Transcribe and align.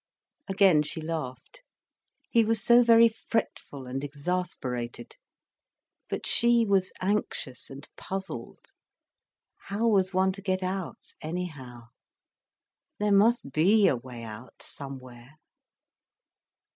Again 0.49 0.81
she 0.81 0.99
laughed. 0.99 1.61
He 2.31 2.43
was 2.43 2.59
so 2.63 2.81
very 2.81 3.07
fretful 3.07 3.85
and 3.85 4.03
exasperated. 4.03 5.15
But 6.09 6.25
she 6.25 6.65
was 6.65 6.91
anxious 7.01 7.69
and 7.69 7.87
puzzled. 7.97 8.65
How 9.67 9.87
was 9.87 10.11
one 10.11 10.31
to 10.31 10.41
get 10.41 10.63
out, 10.63 11.13
anyhow. 11.21 11.89
There 12.97 13.11
must 13.13 13.51
be 13.51 13.85
a 13.87 13.95
way 13.95 14.23
out 14.23 14.63
somewhere. 14.63 15.37